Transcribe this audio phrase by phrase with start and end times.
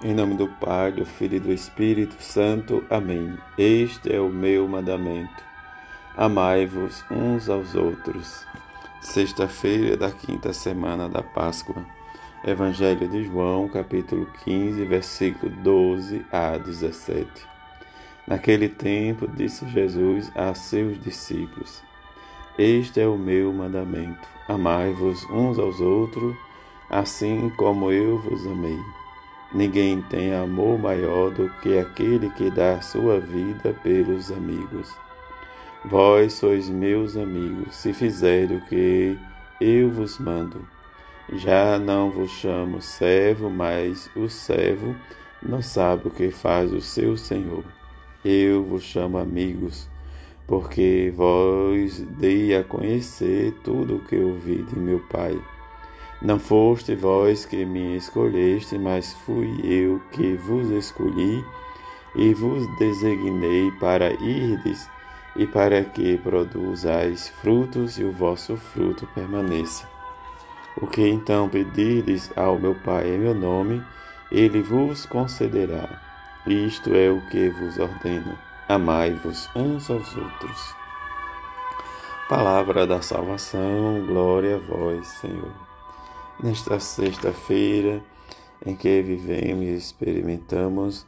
[0.00, 2.84] Em nome do Pai, do Filho e do Espírito Santo.
[2.88, 3.36] Amém.
[3.58, 5.42] Este é o meu mandamento.
[6.16, 8.46] Amai-vos uns aos outros.
[9.00, 11.84] Sexta-feira da quinta semana da Páscoa.
[12.44, 17.28] Evangelho de João, capítulo 15, versículo 12 a 17.
[18.24, 21.82] Naquele tempo, disse Jesus a seus discípulos:
[22.56, 24.28] Este é o meu mandamento.
[24.46, 26.36] Amai-vos uns aos outros,
[26.88, 28.78] assim como eu vos amei.
[29.52, 34.94] Ninguém tem amor maior do que aquele que dá sua vida pelos amigos.
[35.84, 39.18] Vós sois meus amigos, se fizerem o que
[39.58, 40.66] eu vos mando.
[41.32, 44.94] Já não vos chamo servo, mas o servo
[45.42, 47.64] não sabe o que faz o seu senhor.
[48.24, 49.88] Eu vos chamo amigos,
[50.46, 55.38] porque vós dei a conhecer tudo o que ouvi de meu Pai.
[56.20, 61.44] Não foste vós que me escolheste, mas fui eu que vos escolhi
[62.16, 64.90] e vos designei para irdes
[65.36, 69.88] e para que produzais frutos e o vosso fruto permaneça.
[70.76, 73.80] O que então pedirdes ao meu Pai em meu nome,
[74.32, 76.02] ele vos concederá.
[76.44, 78.36] Isto é o que vos ordeno:
[78.68, 80.74] amai-vos uns aos outros.
[82.28, 85.67] Palavra da salvação, glória a vós, Senhor
[86.42, 88.02] nesta sexta-feira
[88.64, 91.06] em que vivemos e experimentamos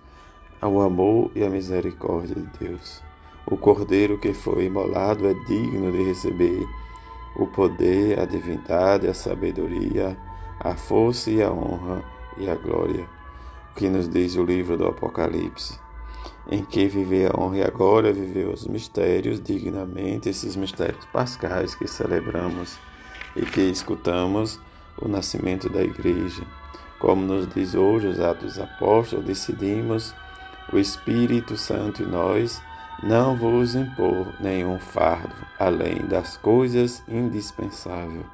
[0.61, 3.03] o amor e a misericórdia de Deus.
[3.47, 6.67] O Cordeiro que foi imolado é digno de receber
[7.37, 10.17] o poder, a divindade, a sabedoria,
[10.59, 12.05] a força e a honra
[12.37, 13.09] e a glória.
[13.75, 15.79] Que nos diz o livro do Apocalipse.
[16.51, 21.75] Em que viver a honra e a glória, viver os mistérios dignamente, esses mistérios pascais
[21.75, 22.77] que celebramos
[23.37, 24.61] e que escutamos
[24.99, 26.43] o nascimento da Igreja.
[26.99, 30.15] Como nos diz hoje os Atos Apóstolos, decidimos,
[30.73, 32.63] o Espírito Santo e nós,
[33.03, 38.27] não vos impor nenhum fardo, além das coisas indispensáveis.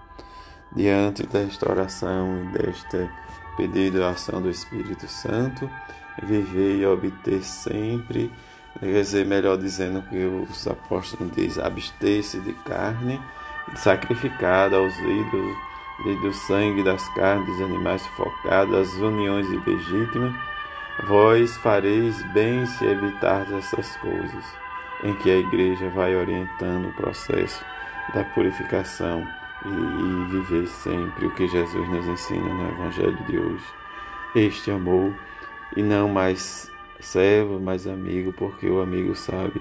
[0.74, 3.08] Diante da restauração e desta
[3.56, 5.70] pedido à ação do Espírito Santo,
[6.22, 8.30] viver e obter sempre,
[8.78, 13.20] quer dizer, melhor dizendo que os apóstolos dizem, abster-se de carne
[13.76, 15.56] sacrificada aos ídolos
[16.04, 20.34] desde o sangue das carnes dos animais sufocados, as uniões ilegítimas,
[21.04, 24.44] vós fareis bem se evitar essas coisas,
[25.02, 27.64] em que a igreja vai orientando o processo
[28.14, 29.26] da purificação
[29.64, 33.64] e, e viver sempre o que Jesus nos ensina no Evangelho de hoje.
[34.34, 35.14] Este amor,
[35.76, 36.70] e não mais
[37.00, 39.60] servo, mas amigo, porque o amigo sabe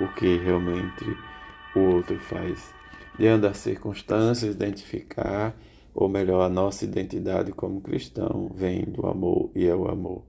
[0.00, 1.16] o que realmente
[1.74, 2.74] o outro faz.
[3.18, 5.54] Diante das circunstâncias, identificar
[5.94, 10.22] ou melhor, a nossa identidade como cristão vem do amor e é o amor.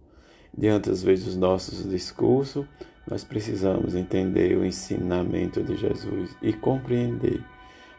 [0.57, 2.65] Diante, às vezes, dos nossos discursos,
[3.09, 7.43] nós precisamos entender o ensinamento de Jesus e compreender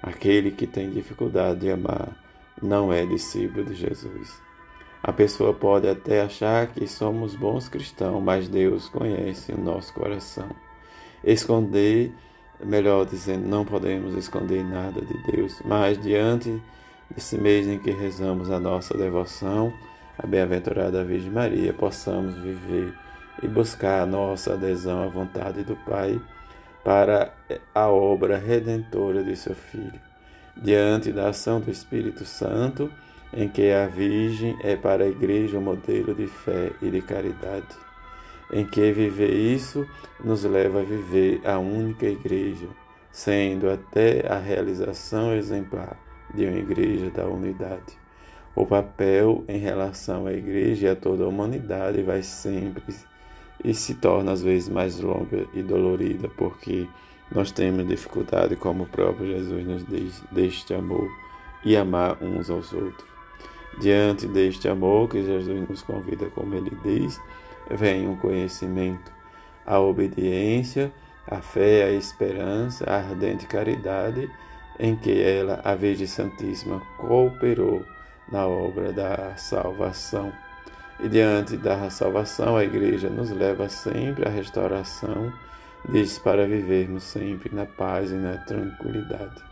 [0.02, 2.16] aquele que tem dificuldade de amar
[2.62, 4.40] não é discípulo de Jesus.
[5.02, 10.48] A pessoa pode até achar que somos bons cristãos, mas Deus conhece o nosso coração.
[11.24, 12.12] Esconder,
[12.64, 16.62] melhor dizendo, não podemos esconder nada de Deus, mas diante
[17.14, 19.70] Nesse mês em que rezamos a nossa devoção
[20.18, 22.94] à bem-aventurada Virgem Maria, possamos viver
[23.42, 26.18] e buscar a nossa adesão à vontade do Pai
[26.82, 27.34] para
[27.74, 30.00] a obra redentora de seu Filho.
[30.56, 32.90] Diante da ação do Espírito Santo,
[33.34, 37.76] em que a Virgem é para a Igreja um modelo de fé e de caridade,
[38.50, 39.86] em que viver isso
[40.24, 42.68] nos leva a viver a única Igreja,
[43.10, 45.98] sendo até a realização exemplar
[46.34, 48.00] de uma igreja da unidade.
[48.54, 52.94] O papel em relação à igreja e a toda a humanidade vai sempre
[53.64, 56.86] e se torna às vezes mais longa e dolorida, porque
[57.30, 61.08] nós temos dificuldade, como o próprio Jesus nos diz, deste amor
[61.64, 63.08] e amar uns aos outros.
[63.80, 67.18] Diante deste amor que Jesus nos convida, como ele diz,
[67.70, 69.10] vem o conhecimento,
[69.64, 70.92] a obediência,
[71.26, 74.28] a fé, a esperança, a ardente caridade
[74.78, 77.84] em que ela, a Virgem Santíssima, cooperou
[78.30, 80.32] na obra da salvação.
[81.00, 85.32] E diante da salvação, a Igreja nos leva sempre à restauração,
[85.88, 89.42] diz para vivermos sempre na paz e na tranquilidade.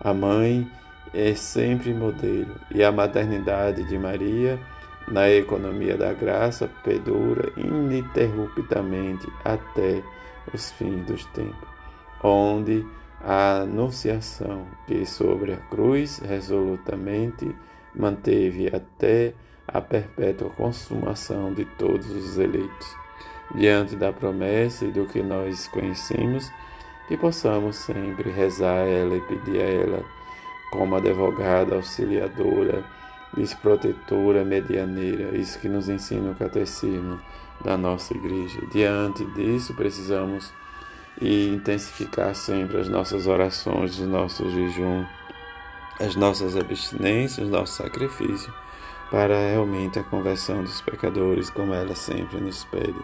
[0.00, 0.70] A mãe
[1.12, 4.58] é sempre modelo e a maternidade de Maria,
[5.06, 10.02] na economia da graça, perdura ininterruptamente até
[10.52, 11.68] os fins dos tempos,
[12.22, 12.84] onde
[13.20, 17.54] a anunciação que sobre a cruz resolutamente
[17.94, 19.34] manteve até
[19.66, 22.96] a perpétua consumação de todos os eleitos.
[23.54, 26.50] Diante da promessa e do que nós conhecemos,
[27.08, 30.04] que possamos sempre rezar a ela e pedir a ela
[30.70, 32.84] como advogada, auxiliadora,
[33.34, 37.18] desprotetora, medianeira, isso que nos ensina o catecismo
[37.64, 38.60] da nossa igreja.
[38.70, 40.52] Diante disso, precisamos
[41.20, 45.04] intensificar sempre as nossas orações, os nossos jejum,
[46.00, 48.52] as nossas abstinências, os nossos sacrifícios,
[49.10, 53.00] para realmente a conversão dos pecadores, como ela sempre nos pede.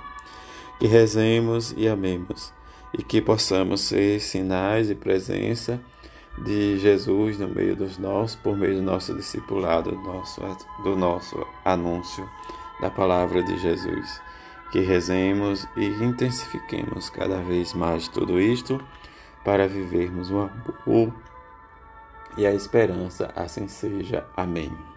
[0.78, 2.52] Que rezemos e amemos,
[2.96, 5.80] e que possamos ser sinais e presença
[6.38, 10.40] de Jesus no meio dos nossos, por meio do nosso discipulado, do nosso,
[10.82, 12.28] do nosso anúncio
[12.80, 14.20] da palavra de Jesus.
[14.70, 18.82] Que rezemos e intensifiquemos cada vez mais tudo isto
[19.44, 21.14] para vivermos o amor
[22.36, 24.26] e a esperança, assim seja.
[24.36, 24.93] Amém.